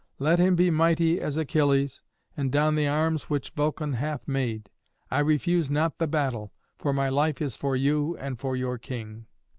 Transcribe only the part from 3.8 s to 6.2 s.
hath made. I refuse not the